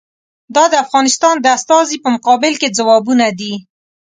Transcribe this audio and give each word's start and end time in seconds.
دا 0.55 0.63
د 0.71 0.75
افغانستان 0.85 1.35
د 1.39 1.45
استازي 1.57 1.97
په 2.03 2.09
مقابل 2.15 2.53
کې 2.61 2.73
ځوابونه 2.77 3.25
دي. 3.39 3.53